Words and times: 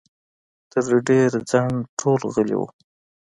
تر 0.71 0.83
ډېره 1.07 1.39
ځنډه 1.49 1.83
ټول 1.99 2.19
غلي 2.35 2.55
وو. 2.57 2.67